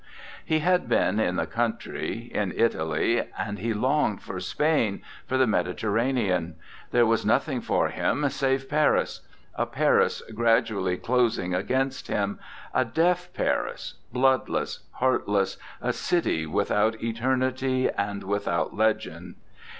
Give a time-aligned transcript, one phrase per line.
[0.43, 5.45] He had been in the country, in Italy, and he longed for Spain, for the
[5.45, 6.55] Mediter ranean;
[6.89, 9.21] there was nothing for him save Paris
[9.53, 12.39] a Paris gradually closing against him,
[12.73, 19.35] a deaf Paris, bloodless, heartless, a city without eternity and without legend.